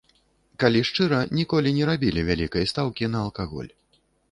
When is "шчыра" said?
0.89-1.19